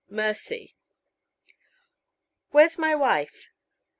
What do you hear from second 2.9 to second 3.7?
wife?"